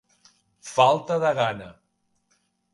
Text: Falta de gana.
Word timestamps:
Falta 0.69 1.19
de 1.25 1.31
gana. 1.43 1.71